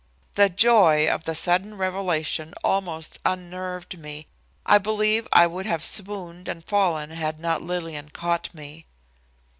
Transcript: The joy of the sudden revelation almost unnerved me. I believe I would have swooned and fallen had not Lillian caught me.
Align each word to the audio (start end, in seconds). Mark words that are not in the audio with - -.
The 0.33 0.49
joy 0.49 1.07
of 1.07 1.25
the 1.25 1.35
sudden 1.35 1.77
revelation 1.77 2.55
almost 2.63 3.19
unnerved 3.23 3.99
me. 3.99 4.25
I 4.65 4.79
believe 4.79 5.27
I 5.31 5.45
would 5.45 5.67
have 5.67 5.83
swooned 5.83 6.47
and 6.47 6.65
fallen 6.65 7.11
had 7.11 7.39
not 7.39 7.61
Lillian 7.61 8.09
caught 8.09 8.51
me. 8.51 8.87